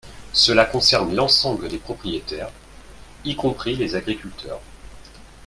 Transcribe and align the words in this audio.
Cela 0.33 0.65
concerne 0.65 1.13
l’ensemble 1.13 1.67
des 1.69 1.77
propriétaires, 1.77 2.49
y 3.23 3.35
compris 3.35 3.75
les 3.75 3.95
agriculteurs. 3.95 4.59